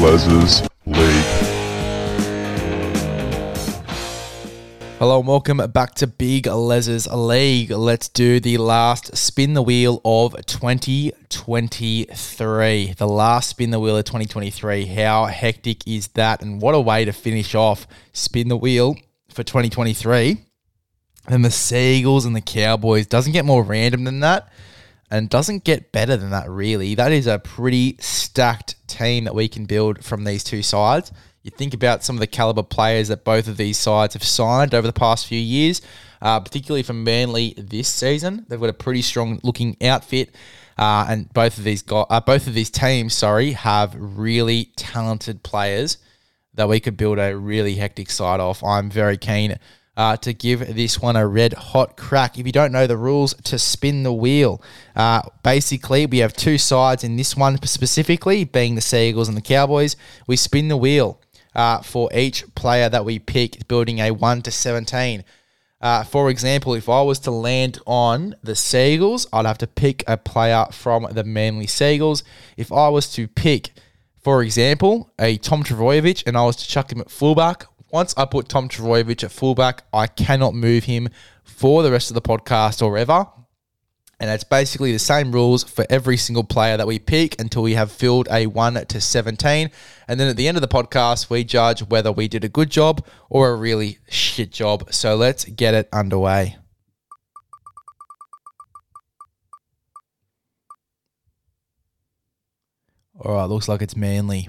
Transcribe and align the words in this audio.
Les's 0.00 0.62
League. 0.86 1.24
Hello 4.98 5.18
and 5.18 5.28
welcome 5.28 5.58
back 5.72 5.94
to 5.96 6.06
Big 6.06 6.46
Les's 6.46 7.06
League. 7.06 7.70
Let's 7.70 8.08
do 8.08 8.40
the 8.40 8.56
last 8.56 9.14
spin 9.14 9.52
the 9.52 9.60
wheel 9.60 10.00
of 10.02 10.34
2023. 10.46 12.94
The 12.94 13.06
last 13.06 13.50
spin 13.50 13.72
the 13.72 13.78
wheel 13.78 13.98
of 13.98 14.06
2023. 14.06 14.86
How 14.86 15.26
hectic 15.26 15.86
is 15.86 16.08
that? 16.08 16.40
And 16.40 16.62
what 16.62 16.74
a 16.74 16.80
way 16.80 17.04
to 17.04 17.12
finish 17.12 17.54
off 17.54 17.86
spin 18.14 18.48
the 18.48 18.56
wheel 18.56 18.96
for 19.28 19.42
2023. 19.42 20.38
And 21.28 21.44
the 21.44 21.50
Sea 21.50 21.98
Eagles 21.98 22.24
and 22.24 22.34
the 22.34 22.40
Cowboys 22.40 23.06
doesn't 23.06 23.34
get 23.34 23.44
more 23.44 23.62
random 23.62 24.04
than 24.04 24.20
that 24.20 24.48
and 25.10 25.28
doesn't 25.28 25.64
get 25.64 25.92
better 25.92 26.16
than 26.16 26.30
that, 26.30 26.48
really. 26.48 26.94
That 26.94 27.12
is 27.12 27.26
a 27.26 27.38
pretty 27.38 27.96
stacked 27.98 28.76
team 28.86 29.24
that 29.24 29.34
we 29.34 29.48
can 29.48 29.64
build 29.64 30.04
from 30.04 30.24
these 30.24 30.44
two 30.44 30.62
sides. 30.62 31.12
You 31.42 31.50
think 31.50 31.74
about 31.74 32.04
some 32.04 32.16
of 32.16 32.20
the 32.20 32.26
caliber 32.26 32.62
players 32.62 33.08
that 33.08 33.24
both 33.24 33.48
of 33.48 33.56
these 33.56 33.78
sides 33.78 34.14
have 34.14 34.22
signed 34.22 34.74
over 34.74 34.86
the 34.86 34.92
past 34.92 35.26
few 35.26 35.38
years, 35.38 35.80
uh, 36.20 36.38
particularly 36.38 36.82
for 36.82 36.92
Manly 36.92 37.54
this 37.56 37.88
season. 37.88 38.44
They've 38.48 38.60
got 38.60 38.68
a 38.68 38.74
pretty 38.74 39.02
strong 39.02 39.40
looking 39.42 39.76
outfit. 39.82 40.34
Uh, 40.78 41.06
and 41.08 41.32
both 41.32 41.58
of 41.58 41.64
these 41.64 41.84
uh, 41.90 42.20
both 42.20 42.46
of 42.46 42.54
these 42.54 42.70
teams, 42.70 43.12
sorry, 43.12 43.52
have 43.52 43.94
really 43.98 44.70
talented 44.76 45.42
players 45.42 45.98
that 46.54 46.68
we 46.68 46.80
could 46.80 46.96
build 46.96 47.18
a 47.18 47.36
really 47.36 47.74
hectic 47.74 48.10
side 48.10 48.40
off. 48.40 48.62
I'm 48.64 48.90
very 48.90 49.16
keen 49.16 49.58
uh, 49.96 50.16
to 50.18 50.32
give 50.32 50.74
this 50.74 51.00
one 51.00 51.16
a 51.16 51.26
red 51.26 51.52
hot 51.52 51.96
crack. 51.96 52.38
If 52.38 52.46
you 52.46 52.52
don't 52.52 52.72
know 52.72 52.86
the 52.86 52.96
rules 52.96 53.34
to 53.44 53.58
spin 53.58 54.02
the 54.02 54.12
wheel, 54.12 54.62
uh, 54.96 55.22
basically 55.42 56.06
we 56.06 56.18
have 56.18 56.32
two 56.32 56.58
sides 56.58 57.04
in 57.04 57.16
this 57.16 57.36
one 57.36 57.60
specifically, 57.62 58.44
being 58.44 58.74
the 58.74 58.80
Sea 58.80 59.08
Eagles 59.10 59.28
and 59.28 59.36
the 59.36 59.42
Cowboys. 59.42 59.96
We 60.26 60.36
spin 60.36 60.68
the 60.68 60.76
wheel 60.76 61.20
uh, 61.54 61.82
for 61.82 62.08
each 62.14 62.54
player 62.54 62.88
that 62.88 63.04
we 63.04 63.18
pick, 63.18 63.66
building 63.68 63.98
a 63.98 64.10
1 64.10 64.42
to 64.42 64.50
17. 64.50 65.24
Uh, 65.80 66.04
for 66.04 66.28
example, 66.28 66.74
if 66.74 66.88
I 66.88 67.00
was 67.02 67.18
to 67.20 67.30
land 67.30 67.78
on 67.86 68.34
the 68.42 68.54
Sea 68.54 68.94
Eagles, 68.94 69.26
I'd 69.32 69.46
have 69.46 69.58
to 69.58 69.66
pick 69.66 70.04
a 70.06 70.16
player 70.16 70.66
from 70.72 71.06
the 71.10 71.24
Manly 71.24 71.66
Sea 71.66 71.94
Eagles. 71.94 72.22
If 72.56 72.70
I 72.70 72.88
was 72.90 73.10
to 73.14 73.26
pick, 73.26 73.70
for 74.22 74.42
example, 74.42 75.10
a 75.18 75.38
Tom 75.38 75.64
Trbojevic 75.64 76.24
and 76.26 76.36
I 76.36 76.44
was 76.44 76.56
to 76.56 76.68
chuck 76.68 76.92
him 76.92 77.00
at 77.00 77.10
fullback, 77.10 77.64
once 77.92 78.14
I 78.16 78.24
put 78.24 78.48
Tom 78.48 78.68
Trbojevic 78.68 79.24
at 79.24 79.32
fullback, 79.32 79.84
I 79.92 80.06
cannot 80.06 80.54
move 80.54 80.84
him 80.84 81.08
for 81.44 81.82
the 81.82 81.90
rest 81.90 82.10
of 82.10 82.14
the 82.14 82.22
podcast 82.22 82.82
or 82.82 82.96
ever. 82.96 83.26
And 84.20 84.28
it's 84.28 84.44
basically 84.44 84.92
the 84.92 84.98
same 84.98 85.32
rules 85.32 85.64
for 85.64 85.86
every 85.88 86.18
single 86.18 86.44
player 86.44 86.76
that 86.76 86.86
we 86.86 86.98
pick 86.98 87.40
until 87.40 87.62
we 87.62 87.72
have 87.72 87.90
filled 87.90 88.28
a 88.30 88.46
1 88.46 88.74
to 88.86 89.00
17. 89.00 89.70
And 90.06 90.20
then 90.20 90.28
at 90.28 90.36
the 90.36 90.46
end 90.46 90.58
of 90.58 90.60
the 90.60 90.68
podcast, 90.68 91.30
we 91.30 91.42
judge 91.42 91.80
whether 91.80 92.12
we 92.12 92.28
did 92.28 92.44
a 92.44 92.48
good 92.48 92.70
job 92.70 93.04
or 93.30 93.50
a 93.50 93.56
really 93.56 93.98
shit 94.10 94.52
job. 94.52 94.92
So 94.92 95.16
let's 95.16 95.46
get 95.46 95.72
it 95.72 95.88
underway. 95.90 96.56
All 103.22 103.34
right, 103.34 103.44
looks 103.44 103.68
like 103.68 103.80
it's 103.80 103.96
Manly. 103.96 104.48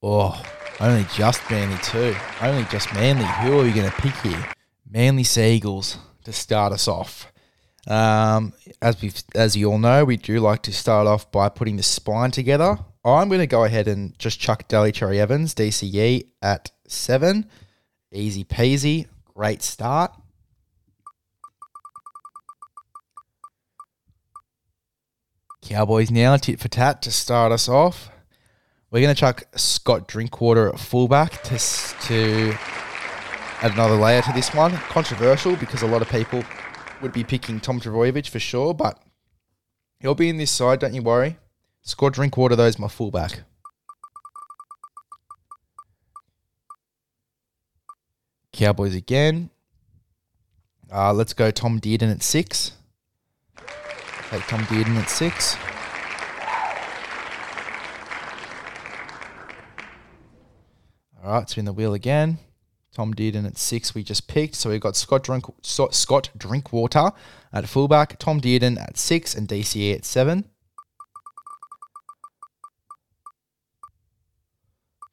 Oh, 0.00 0.40
only 0.82 1.06
just 1.14 1.48
Manly 1.48 1.78
too. 1.78 2.14
Only 2.40 2.64
just 2.64 2.92
Manly. 2.92 3.24
Who 3.24 3.60
are 3.60 3.62
we 3.62 3.72
going 3.72 3.88
to 3.88 3.96
pick 4.02 4.14
here? 4.16 4.48
Manly 4.90 5.22
Sea 5.22 5.54
Eagles 5.54 5.96
to 6.24 6.32
start 6.32 6.72
us 6.72 6.88
off. 6.88 7.32
Um, 7.86 8.52
as 8.80 9.00
we 9.00 9.12
as 9.34 9.56
you 9.56 9.70
all 9.70 9.78
know, 9.78 10.04
we 10.04 10.16
do 10.16 10.40
like 10.40 10.62
to 10.62 10.72
start 10.72 11.06
off 11.06 11.30
by 11.30 11.48
putting 11.48 11.76
the 11.76 11.82
spine 11.84 12.32
together. 12.32 12.78
I'm 13.04 13.28
going 13.28 13.40
to 13.40 13.46
go 13.46 13.64
ahead 13.64 13.86
and 13.86 14.18
just 14.18 14.40
chuck 14.40 14.66
Daly 14.68 14.92
Cherry 14.92 15.20
Evans 15.20 15.54
DCE 15.54 16.24
at 16.42 16.70
seven. 16.86 17.48
Easy 18.12 18.44
peasy, 18.44 19.06
great 19.34 19.62
start. 19.62 20.12
Cowboys 25.62 26.10
now 26.10 26.36
tit 26.36 26.58
for 26.58 26.68
tat 26.68 27.02
to 27.02 27.12
start 27.12 27.52
us 27.52 27.68
off. 27.68 28.10
We're 28.92 29.00
going 29.00 29.14
to 29.14 29.18
chuck 29.18 29.44
Scott 29.56 30.06
Drinkwater 30.06 30.68
at 30.68 30.78
fullback 30.78 31.42
to 31.44 31.58
to 31.58 32.52
add 33.62 33.72
another 33.72 33.94
layer 33.94 34.20
to 34.20 34.32
this 34.34 34.52
one. 34.54 34.72
Controversial 34.72 35.56
because 35.56 35.80
a 35.80 35.86
lot 35.86 36.02
of 36.02 36.10
people 36.10 36.44
would 37.00 37.14
be 37.14 37.24
picking 37.24 37.58
Tom 37.58 37.80
Trbojevic 37.80 38.28
for 38.28 38.38
sure, 38.38 38.74
but 38.74 39.02
he'll 40.00 40.14
be 40.14 40.28
in 40.28 40.36
this 40.36 40.50
side, 40.50 40.80
don't 40.80 40.92
you 40.92 41.00
worry. 41.00 41.38
Scott 41.80 42.12
Drinkwater, 42.12 42.54
though, 42.54 42.66
is 42.66 42.78
my 42.78 42.86
fullback. 42.86 43.44
Cowboys 48.52 48.94
again. 48.94 49.48
Uh, 50.92 51.14
let's 51.14 51.32
go 51.32 51.50
Tom 51.50 51.80
Dearden 51.80 52.10
at 52.12 52.22
six. 52.22 52.72
Take 53.56 54.46
Tom 54.48 54.60
Dearden 54.64 54.96
at 54.96 55.08
six. 55.08 55.56
All 61.24 61.34
right, 61.34 61.48
spin 61.48 61.66
the 61.66 61.72
wheel 61.72 61.94
again. 61.94 62.38
Tom 62.92 63.14
Dearden 63.14 63.46
at 63.46 63.56
six, 63.56 63.94
we 63.94 64.02
just 64.02 64.26
picked. 64.26 64.56
So 64.56 64.70
we've 64.70 64.80
got 64.80 64.96
Scott, 64.96 65.22
Drink, 65.22 65.44
Scott 65.62 66.30
Drinkwater 66.36 67.12
at 67.52 67.68
fullback, 67.68 68.18
Tom 68.18 68.40
Dearden 68.40 68.76
at 68.80 68.98
six, 68.98 69.34
and 69.34 69.46
DCE 69.46 69.94
at 69.94 70.04
seven. 70.04 70.44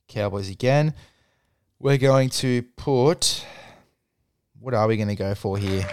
Cowboys 0.08 0.50
again. 0.50 0.96
We're 1.78 2.00
going 2.00 2.30
to 2.30 2.64
put. 2.76 3.46
What 4.60 4.74
are 4.74 4.88
we 4.88 4.98
going 4.98 5.10
to 5.10 5.16
go 5.16 5.36
for 5.36 5.60
here? 5.60 5.88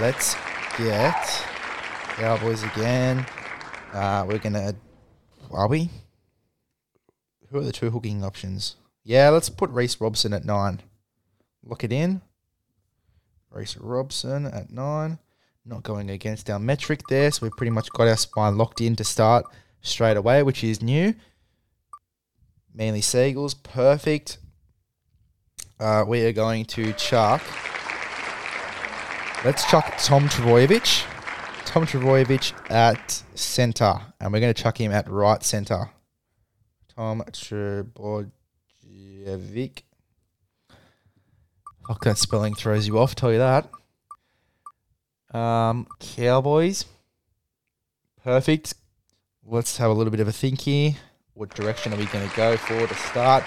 Let's 0.00 0.36
get 0.78 1.44
Cowboys 2.14 2.62
again. 2.62 3.26
Uh, 3.92 4.24
we're 4.26 4.38
going 4.38 4.54
to. 4.54 4.74
Are 5.50 5.68
we? 5.68 5.90
Who 7.52 7.58
are 7.58 7.64
the 7.64 7.70
two 7.72 7.90
hooking 7.90 8.24
options? 8.24 8.76
Yeah, 9.04 9.28
let's 9.28 9.50
put 9.50 9.68
Reece 9.68 10.00
Robson 10.00 10.32
at 10.32 10.46
nine. 10.46 10.80
Lock 11.62 11.84
it 11.84 11.92
in. 11.92 12.22
Reece 13.50 13.76
Robson 13.76 14.46
at 14.46 14.70
nine. 14.70 15.18
Not 15.66 15.82
going 15.82 16.08
against 16.08 16.48
our 16.48 16.58
metric 16.58 17.02
there, 17.10 17.30
so 17.30 17.40
we've 17.42 17.52
pretty 17.52 17.70
much 17.70 17.90
got 17.90 18.08
our 18.08 18.16
spine 18.16 18.56
locked 18.56 18.80
in 18.80 18.96
to 18.96 19.04
start 19.04 19.44
straight 19.82 20.16
away, 20.16 20.42
which 20.42 20.64
is 20.64 20.80
new. 20.80 21.14
Manly 22.72 23.02
Sea 23.02 23.28
Eagles, 23.28 23.52
perfect. 23.52 24.38
Uh, 25.78 26.06
we 26.08 26.24
are 26.24 26.32
going 26.32 26.64
to 26.64 26.94
chuck. 26.94 27.42
Let's 29.44 29.70
chuck 29.70 29.92
Tom 29.98 30.26
Trbojevic. 30.26 31.04
Tom 31.66 31.84
Trbojevic 31.84 32.70
at 32.70 33.22
centre, 33.34 34.00
and 34.18 34.32
we're 34.32 34.40
going 34.40 34.54
to 34.54 34.62
chuck 34.62 34.80
him 34.80 34.90
at 34.90 35.06
right 35.06 35.42
centre. 35.42 35.90
Tom 37.02 37.24
Trbojevic. 37.32 38.30
Vic. 39.24 39.84
Fuck, 41.88 42.04
that 42.04 42.16
spelling 42.16 42.54
throws 42.54 42.86
you 42.86 42.96
off, 42.96 43.16
tell 43.16 43.32
you 43.32 43.38
that. 43.38 43.68
Um, 45.36 45.88
Cowboys. 45.98 46.84
Perfect. 48.22 48.74
Let's 49.44 49.78
have 49.78 49.90
a 49.90 49.92
little 49.92 50.12
bit 50.12 50.20
of 50.20 50.28
a 50.28 50.32
think 50.32 50.60
here. 50.60 50.92
What 51.34 51.52
direction 51.56 51.92
are 51.92 51.96
we 51.96 52.06
going 52.06 52.28
to 52.28 52.36
go 52.36 52.56
for 52.56 52.86
to 52.86 52.94
start? 52.94 53.42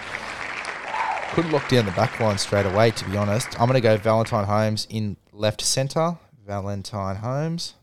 Couldn't 1.31 1.53
lock 1.53 1.69
down 1.69 1.85
the 1.85 1.91
back 1.91 2.19
line 2.19 2.37
straight 2.37 2.65
away, 2.65 2.91
to 2.91 3.09
be 3.09 3.15
honest. 3.15 3.57
I'm 3.57 3.69
going 3.69 3.75
to 3.75 3.81
go 3.81 3.95
Valentine 3.95 4.43
Holmes 4.43 4.85
in 4.89 5.15
left 5.31 5.61
centre. 5.61 6.17
Valentine 6.45 7.15
Holmes, 7.15 7.75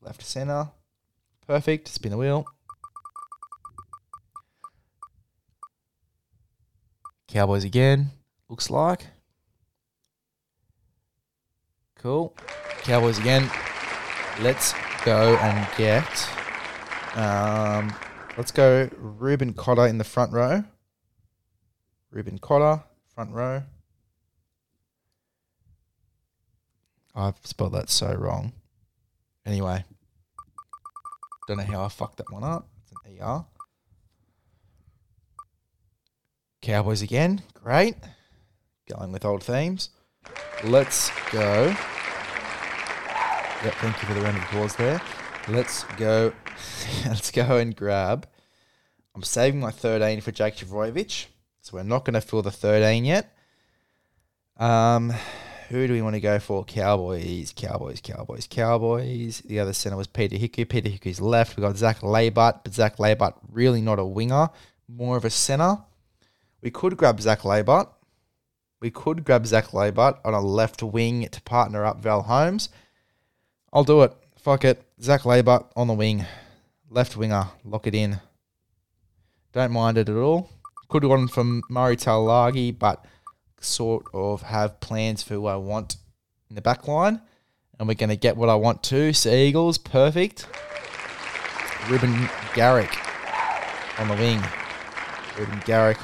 left 0.00 0.22
centre. 0.22 0.68
Perfect. 1.48 1.88
Spin 1.88 2.12
the 2.12 2.16
wheel. 2.16 2.46
Cowboys 7.34 7.64
again, 7.64 8.12
looks 8.48 8.70
like. 8.70 9.08
Cool. 11.96 12.32
Cowboys 12.84 13.18
again. 13.18 13.50
Let's 14.40 14.72
go 15.04 15.34
and 15.38 15.68
get. 15.76 16.06
Um, 17.16 17.92
let's 18.38 18.52
go 18.52 18.88
Reuben 18.96 19.52
Cotter 19.52 19.88
in 19.88 19.98
the 19.98 20.04
front 20.04 20.32
row. 20.32 20.62
Reuben 22.12 22.38
Cotter, 22.38 22.84
front 23.16 23.32
row. 23.32 23.64
I've 27.16 27.34
spelled 27.42 27.72
that 27.72 27.90
so 27.90 28.14
wrong. 28.14 28.52
Anyway, 29.44 29.84
don't 31.48 31.56
know 31.56 31.64
how 31.64 31.84
I 31.84 31.88
fucked 31.88 32.18
that 32.18 32.32
one 32.32 32.44
up. 32.44 32.68
It's 32.84 32.92
an 32.92 33.20
ER. 33.20 33.44
Cowboys 36.64 37.02
again. 37.02 37.42
Great. 37.52 37.94
Going 38.88 39.12
with 39.12 39.26
old 39.26 39.42
themes. 39.42 39.90
let's 40.64 41.10
go. 41.30 41.66
Yep, 43.62 43.74
thank 43.74 44.00
you 44.00 44.08
for 44.08 44.14
the 44.14 44.22
round 44.22 44.38
of 44.38 44.44
applause 44.44 44.74
there. 44.76 44.98
Let's 45.46 45.84
go. 45.98 46.32
let's 47.04 47.30
go 47.30 47.58
and 47.58 47.76
grab. 47.76 48.26
I'm 49.14 49.22
saving 49.22 49.60
my 49.60 49.72
13 49.72 50.22
for 50.22 50.32
Jake 50.32 50.56
Trbojevic, 50.56 51.26
so 51.60 51.76
we're 51.76 51.82
not 51.82 52.06
going 52.06 52.14
to 52.14 52.22
fill 52.22 52.40
the 52.40 52.50
13 52.50 53.04
yet. 53.04 53.36
Um, 54.56 55.12
who 55.68 55.86
do 55.86 55.92
we 55.92 56.00
want 56.00 56.14
to 56.14 56.20
go 56.20 56.38
for? 56.38 56.64
Cowboys, 56.64 57.52
Cowboys, 57.54 58.00
Cowboys, 58.00 58.46
Cowboys. 58.50 59.42
The 59.44 59.60
other 59.60 59.74
center 59.74 59.98
was 59.98 60.06
Peter 60.06 60.36
Hiku. 60.36 60.66
Peter 60.66 60.88
Hiku's 60.88 61.20
left. 61.20 61.58
We 61.58 61.60
got 61.60 61.76
Zac 61.76 62.00
Laybutt, 62.00 62.64
but 62.64 62.72
Zac 62.72 62.96
Laybutt 62.96 63.34
really 63.52 63.82
not 63.82 63.98
a 63.98 64.04
winger, 64.06 64.48
more 64.88 65.18
of 65.18 65.26
a 65.26 65.30
center. 65.30 65.76
We 66.64 66.70
could 66.70 66.96
grab 66.96 67.20
Zac 67.20 67.40
Laybutt. 67.40 67.90
We 68.80 68.90
could 68.90 69.22
grab 69.22 69.46
Zac 69.46 69.66
Laybutt 69.68 70.20
on 70.24 70.32
a 70.32 70.40
left 70.40 70.82
wing 70.82 71.28
to 71.28 71.42
partner 71.42 71.84
up 71.84 72.00
Val 72.00 72.22
Holmes. 72.22 72.70
I'll 73.70 73.84
do 73.84 74.00
it. 74.00 74.14
Fuck 74.38 74.64
it. 74.64 74.82
Zac 74.98 75.22
Laybutt 75.24 75.66
on 75.76 75.88
the 75.88 75.92
wing. 75.92 76.24
Left 76.88 77.18
winger. 77.18 77.48
Lock 77.64 77.86
it 77.86 77.94
in. 77.94 78.18
Don't 79.52 79.72
mind 79.72 79.98
it 79.98 80.08
at 80.08 80.16
all. 80.16 80.48
Could 80.88 81.02
have 81.02 81.10
gone 81.10 81.28
from 81.28 81.60
Murray 81.68 81.98
Taulagi, 81.98 82.78
but 82.78 83.04
sort 83.60 84.06
of 84.14 84.40
have 84.40 84.80
plans 84.80 85.22
for 85.22 85.34
who 85.34 85.44
I 85.44 85.56
want 85.56 85.96
in 86.48 86.56
the 86.56 86.62
back 86.62 86.88
line. 86.88 87.20
And 87.78 87.86
we're 87.86 87.94
going 87.94 88.08
to 88.08 88.16
get 88.16 88.38
what 88.38 88.48
I 88.48 88.54
want 88.54 88.82
too. 88.82 89.12
Sea 89.12 89.48
Eagles, 89.48 89.76
perfect. 89.76 90.46
Reuben 91.90 92.30
Garrick 92.54 92.96
on 93.98 94.08
the 94.08 94.14
wing. 94.14 94.42
Reuben 95.38 95.60
Garrick 95.66 95.98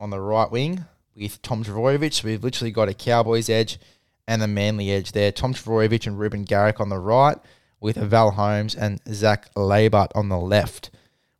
on 0.00 0.10
the 0.10 0.20
right 0.20 0.50
wing 0.50 0.84
with 1.14 1.40
Tom 1.42 1.64
Trbojevic. 1.64 2.22
We've 2.24 2.42
literally 2.42 2.70
got 2.70 2.88
a 2.88 2.94
Cowboys 2.94 3.48
edge 3.48 3.78
and 4.26 4.42
a 4.42 4.46
Manly 4.46 4.90
edge 4.90 5.12
there. 5.12 5.32
Tom 5.32 5.54
Trbojevic 5.54 6.06
and 6.06 6.18
Reuben 6.18 6.44
Garrick 6.44 6.80
on 6.80 6.88
the 6.88 6.98
right 6.98 7.38
with 7.80 7.96
Val 7.96 8.32
Holmes 8.32 8.74
and 8.74 9.00
Zac 9.08 9.52
Laybutt 9.54 10.08
on 10.14 10.28
the 10.28 10.38
left, 10.38 10.90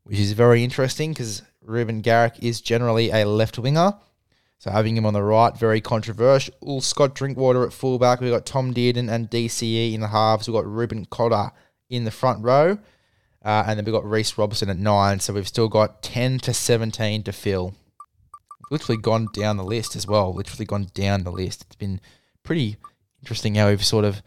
which 0.05 0.19
is 0.19 0.33
very 0.33 0.62
interesting 0.62 1.12
because 1.12 1.43
Reuben 1.62 2.01
Garrick 2.01 2.35
is 2.43 2.61
generally 2.61 3.11
a 3.11 3.25
left 3.25 3.59
winger. 3.59 3.95
So 4.59 4.71
having 4.71 4.97
him 4.97 5.05
on 5.05 5.15
the 5.15 5.23
right, 5.23 5.56
very 5.56 5.81
controversial. 5.81 6.81
Scott 6.81 7.15
Drinkwater 7.15 7.67
at 7.67 7.73
fullback. 7.73 8.21
We've 8.21 8.33
got 8.33 8.47
Tom 8.47 8.73
Dearden 8.73 9.11
and 9.11 9.31
DCE 9.31 9.93
in 9.93 10.01
the 10.01 10.09
halves. 10.09 10.49
We've 10.49 10.55
got 10.55 10.67
Reuben 10.67 11.06
Cotter 11.06 11.51
in 11.91 12.05
the 12.05 12.11
front 12.11 12.43
row. 12.43 12.79
Uh, 13.45 13.65
and 13.67 13.79
then 13.79 13.85
we've 13.85 13.93
got 13.93 14.09
Reece 14.09 14.39
Robson 14.39 14.71
at 14.71 14.79
nine. 14.79 15.21
So 15.21 15.35
we've 15.35 15.47
still 15.49 15.69
got 15.69 16.03
10 16.03 16.39
to 16.41 16.55
17 16.55 17.25
to 17.25 17.33
fill. 17.33 17.75
Literally 18.75 19.00
gone 19.00 19.29
down 19.32 19.56
the 19.56 19.65
list 19.65 19.94
as 19.94 20.09
well. 20.09 20.35
Literally 20.35 20.65
gone 20.65 20.88
down 20.94 21.23
the 21.23 21.31
list. 21.31 21.62
It's 21.62 21.76
been 21.76 22.00
pretty 22.43 22.76
interesting 23.21 23.55
how 23.55 23.69
we've 23.69 23.85
sort 23.85 24.05
of 24.05 24.21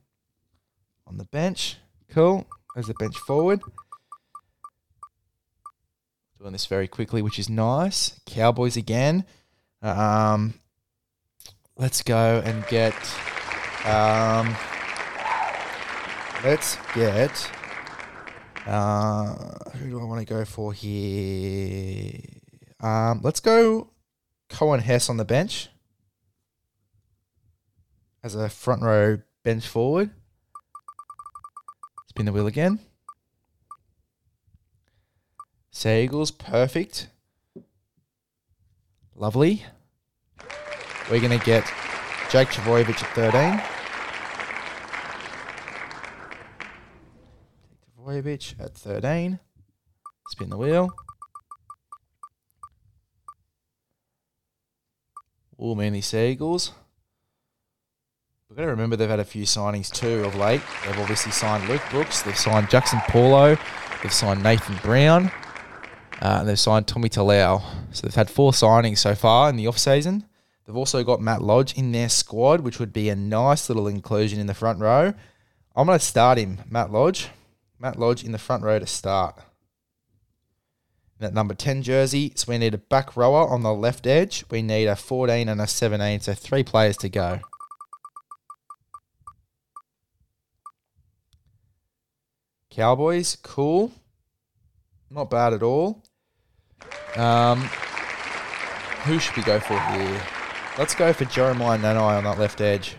on 1.06 1.18
the 1.18 1.26
bench. 1.26 1.76
Cool. 2.08 2.46
There's 2.74 2.86
the 2.86 2.94
bench 2.94 3.18
forward. 3.18 3.60
Doing 6.38 6.52
this 6.52 6.66
very 6.66 6.86
quickly, 6.86 7.20
which 7.20 7.38
is 7.38 7.48
nice. 7.48 8.20
Cowboys 8.26 8.76
again. 8.76 9.24
Um, 9.82 10.54
let's 11.76 12.02
go 12.02 12.40
and 12.44 12.64
get. 12.68 12.94
Um, 13.84 14.56
let's 16.44 16.76
get 16.94 17.50
uh, 18.68 19.34
who 19.78 19.88
do 19.88 20.00
I 20.00 20.04
want 20.04 20.20
to 20.20 20.26
go 20.26 20.44
for 20.44 20.74
here? 20.74 22.20
Um, 22.80 23.20
let's 23.22 23.40
go 23.40 23.90
Coen 24.50 24.80
Hess 24.80 25.08
on 25.08 25.16
the 25.16 25.24
bench 25.24 25.70
as 28.22 28.34
a 28.34 28.50
front 28.50 28.82
row 28.82 29.18
bench 29.42 29.66
forward. 29.66 30.10
Spin 32.08 32.26
the 32.26 32.32
wheel 32.32 32.46
again. 32.46 32.78
Sea 35.70 36.04
Eagles, 36.04 36.30
perfect. 36.30 37.08
Lovely. 39.14 39.64
We're 41.10 41.20
going 41.20 41.38
to 41.38 41.44
get 41.44 41.64
Jake 42.30 42.48
Trbojevic 42.48 43.02
at 43.02 43.14
13. 43.14 43.62
Trbojevic 47.98 48.54
at 48.60 48.74
13. 48.74 49.38
Spin 50.28 50.50
the 50.50 50.56
wheel. 50.56 50.90
All 55.56 55.74
Manly 55.74 56.00
Sea 56.00 56.30
Eagles. 56.30 56.72
We've 58.48 58.56
got 58.56 58.62
to 58.62 58.68
remember 58.68 58.96
they've 58.96 59.10
had 59.10 59.20
a 59.20 59.24
few 59.24 59.44
signings 59.44 59.92
too 59.92 60.24
of 60.24 60.34
late. 60.34 60.62
They've 60.84 60.98
obviously 60.98 61.32
signed 61.32 61.68
Luke 61.68 61.82
Brooks, 61.90 62.22
they've 62.22 62.38
signed 62.38 62.68
Jaxson 62.68 63.02
Paulo, 63.08 63.58
they've 64.02 64.12
signed 64.12 64.42
Nathan 64.42 64.76
Brown, 64.82 65.30
uh, 66.20 66.38
and 66.40 66.48
they've 66.48 66.58
signed 66.58 66.86
Tommy 66.86 67.08
Talau. 67.08 67.62
So 67.92 68.06
they've 68.06 68.14
had 68.14 68.30
four 68.30 68.52
signings 68.52 68.98
so 68.98 69.14
far 69.14 69.48
in 69.50 69.56
the 69.56 69.66
off 69.66 69.78
season. 69.78 70.24
They've 70.66 70.76
also 70.76 71.02
got 71.04 71.22
Matt 71.22 71.42
Lodge 71.42 71.72
in 71.78 71.92
their 71.92 72.08
squad, 72.08 72.60
which 72.60 72.78
would 72.78 72.92
be 72.92 73.08
a 73.08 73.16
nice 73.16 73.68
little 73.70 73.86
inclusion 73.86 74.38
in 74.38 74.46
the 74.46 74.54
front 74.54 74.80
row. 74.80 75.14
I'm 75.74 75.86
going 75.86 75.98
to 75.98 76.04
start 76.04 76.38
him, 76.38 76.58
Matt 76.68 76.90
Lodge. 76.90 77.28
Matt 77.78 77.98
Lodge 77.98 78.24
in 78.24 78.32
the 78.32 78.38
front 78.38 78.64
row 78.64 78.78
to 78.78 78.86
start. 78.86 79.40
That 81.20 81.34
number 81.34 81.54
10 81.54 81.82
jersey, 81.82 82.32
so 82.34 82.46
we 82.48 82.58
need 82.58 82.74
a 82.74 82.78
back 82.78 83.16
rower 83.16 83.48
on 83.48 83.62
the 83.62 83.72
left 83.72 84.06
edge. 84.06 84.44
We 84.50 84.62
need 84.62 84.86
a 84.86 84.96
14 84.96 85.48
and 85.48 85.60
a 85.60 85.66
17, 85.66 86.20
so 86.20 86.34
three 86.34 86.62
players 86.62 86.96
to 86.98 87.08
go. 87.08 87.40
Cowboys, 92.70 93.36
cool. 93.42 93.90
Not 95.10 95.30
bad 95.30 95.54
at 95.54 95.62
all. 95.62 96.04
Um, 97.16 97.60
who 99.04 99.18
should 99.18 99.36
we 99.36 99.42
go 99.42 99.58
for 99.58 99.78
here? 99.78 100.22
Let's 100.76 100.94
go 100.94 101.12
for 101.12 101.24
Jeremiah 101.24 101.78
Nanai 101.78 102.18
on 102.18 102.24
that 102.24 102.38
left 102.38 102.60
edge. 102.60 102.96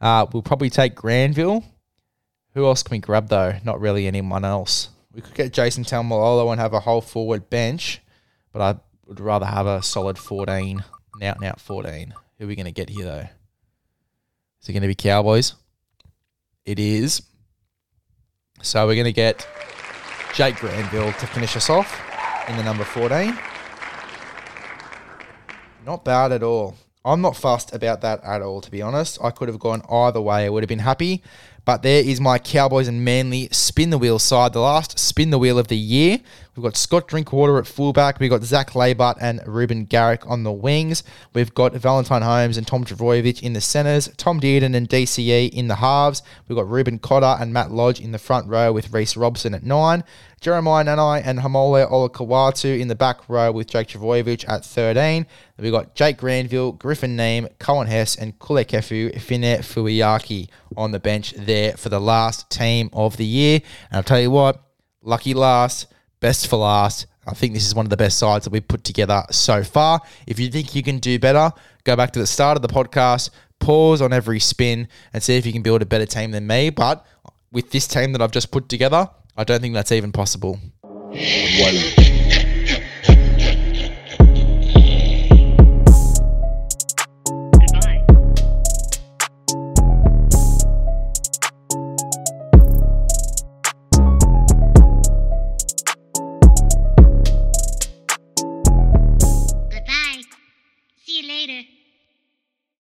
uh, 0.00 0.26
we'll 0.32 0.42
probably 0.42 0.70
take 0.70 0.94
Granville. 0.94 1.64
Who 2.54 2.66
else 2.66 2.82
can 2.82 2.94
we 2.94 2.98
grab 2.98 3.28
though? 3.28 3.54
Not 3.64 3.80
really 3.80 4.06
anyone 4.06 4.44
else. 4.44 4.88
We 5.14 5.20
could 5.20 5.34
get 5.34 5.52
Jason 5.52 5.84
Taumalolo 5.84 6.50
and 6.50 6.60
have 6.60 6.72
a 6.72 6.80
whole 6.80 7.02
forward 7.02 7.50
bench, 7.50 8.00
but 8.52 8.62
I 8.62 8.80
would 9.06 9.20
rather 9.20 9.46
have 9.46 9.66
a 9.66 9.82
solid 9.82 10.18
14, 10.18 10.82
an 11.14 11.22
out 11.22 11.36
and 11.36 11.44
out 11.44 11.60
14. 11.60 12.14
Who 12.38 12.44
are 12.44 12.48
we 12.48 12.56
going 12.56 12.66
to 12.66 12.72
get 12.72 12.88
here 12.88 13.04
though? 13.04 13.28
Is 14.62 14.68
it 14.68 14.72
going 14.72 14.82
to 14.82 14.88
be 14.88 14.94
Cowboys? 14.94 15.54
It 16.64 16.78
is. 16.78 17.22
So 18.62 18.86
we're 18.86 18.94
going 18.94 19.04
to 19.04 19.12
get 19.12 19.46
Jake 20.34 20.56
Granville 20.56 21.12
to 21.12 21.26
finish 21.26 21.56
us 21.56 21.68
off 21.68 22.00
in 22.48 22.56
the 22.56 22.62
number 22.62 22.84
14. 22.84 23.38
Not 25.84 26.04
bad 26.04 26.32
at 26.32 26.42
all. 26.42 26.74
I'm 27.04 27.20
not 27.20 27.36
fussed 27.36 27.74
about 27.74 28.00
that 28.00 28.24
at 28.24 28.40
all, 28.40 28.62
to 28.62 28.70
be 28.70 28.80
honest. 28.80 29.18
I 29.22 29.30
could 29.30 29.48
have 29.48 29.58
gone 29.58 29.82
either 29.90 30.22
way. 30.22 30.46
I 30.46 30.48
would 30.48 30.62
have 30.62 30.68
been 30.68 30.78
happy. 30.78 31.22
But 31.66 31.82
there 31.82 32.02
is 32.02 32.18
my 32.20 32.38
Cowboys 32.38 32.88
and 32.88 33.04
Manly 33.04 33.48
spin 33.52 33.90
the 33.90 33.98
wheel 33.98 34.18
side, 34.18 34.54
the 34.54 34.60
last 34.60 34.98
spin 34.98 35.30
the 35.30 35.38
wheel 35.38 35.58
of 35.58 35.68
the 35.68 35.76
year. 35.76 36.20
We've 36.54 36.62
got 36.62 36.76
Scott 36.76 37.08
Drinkwater 37.08 37.56
at 37.58 37.66
fullback. 37.66 38.20
We've 38.20 38.28
got 38.28 38.42
Zac 38.42 38.72
Laybutt 38.72 39.16
and 39.22 39.40
Reuben 39.46 39.86
Garrick 39.86 40.28
on 40.28 40.42
the 40.42 40.52
wings. 40.52 41.02
We've 41.32 41.54
got 41.54 41.72
Valentine 41.72 42.20
Holmes 42.20 42.58
and 42.58 42.66
Tom 42.66 42.84
Trbojevic 42.84 43.42
in 43.42 43.54
the 43.54 43.60
centres. 43.62 44.10
Tom 44.18 44.38
Dearden 44.38 44.76
and 44.76 44.86
DCE 44.86 45.48
in 45.48 45.68
the 45.68 45.76
halves. 45.76 46.22
We've 46.46 46.56
got 46.56 46.68
Reuben 46.68 46.98
Cotter 46.98 47.40
and 47.42 47.54
Matt 47.54 47.70
Lodge 47.70 48.00
in 48.00 48.12
the 48.12 48.18
front 48.18 48.48
row 48.48 48.70
with 48.70 48.92
Reece 48.92 49.16
Robson 49.16 49.54
at 49.54 49.62
nine. 49.62 50.04
Jeremiah 50.42 50.84
Nanai 50.84 51.22
and 51.24 51.38
Haumole 51.38 51.88
Olakau'atu 51.88 52.78
in 52.78 52.88
the 52.88 52.96
back 52.96 53.28
row 53.30 53.50
with 53.50 53.68
Jake 53.68 53.88
Trbojevic 53.88 54.46
at 54.46 54.62
13. 54.62 55.26
We've 55.58 55.72
got 55.72 55.94
Jake 55.94 56.18
Granville, 56.18 56.72
Griffin 56.72 57.16
Neame, 57.16 57.48
Coen 57.60 57.86
Hess, 57.86 58.16
and 58.16 58.38
Kulekefu 58.38 59.12
Fine 59.22 59.62
Fuiaki 59.62 60.48
on 60.76 60.90
the 60.90 61.00
bench 61.00 61.32
there 61.32 61.78
for 61.78 61.88
the 61.88 62.00
last 62.00 62.50
team 62.50 62.90
of 62.92 63.16
the 63.16 63.24
year. 63.24 63.60
And 63.90 63.98
I'll 63.98 64.02
tell 64.02 64.20
you 64.20 64.30
what, 64.30 64.60
lucky 65.00 65.32
last, 65.32 65.86
best 66.22 66.46
for 66.48 66.56
last. 66.56 67.06
I 67.26 67.34
think 67.34 67.52
this 67.52 67.66
is 67.66 67.74
one 67.74 67.84
of 67.84 67.90
the 67.90 67.96
best 67.96 68.16
sides 68.16 68.44
that 68.44 68.50
we've 68.50 68.66
put 68.66 68.84
together 68.84 69.24
so 69.30 69.62
far. 69.62 70.00
If 70.26 70.40
you 70.40 70.48
think 70.48 70.74
you 70.74 70.82
can 70.82 70.98
do 70.98 71.18
better, 71.18 71.52
go 71.84 71.94
back 71.96 72.12
to 72.12 72.18
the 72.18 72.26
start 72.26 72.56
of 72.56 72.62
the 72.62 72.68
podcast, 72.68 73.30
pause 73.58 74.00
on 74.00 74.12
every 74.12 74.40
spin, 74.40 74.88
and 75.12 75.22
see 75.22 75.36
if 75.36 75.44
you 75.44 75.52
can 75.52 75.62
build 75.62 75.82
a 75.82 75.86
better 75.86 76.06
team 76.06 76.30
than 76.30 76.46
me. 76.46 76.70
But 76.70 77.04
with 77.50 77.70
this 77.70 77.86
team 77.86 78.12
that 78.12 78.22
I've 78.22 78.32
just 78.32 78.50
put 78.50 78.68
together, 78.68 79.10
I 79.36 79.44
don't 79.44 79.60
think 79.60 79.74
that's 79.74 79.92
even 79.92 80.12
possible. 80.12 80.58